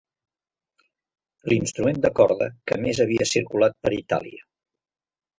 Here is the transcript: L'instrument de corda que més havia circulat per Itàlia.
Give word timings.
L'instrument 1.51 1.99
de 2.05 2.09
corda 2.19 2.47
que 2.71 2.77
més 2.85 3.01
havia 3.05 3.27
circulat 3.33 3.77
per 3.83 3.93
Itàlia. 3.99 4.41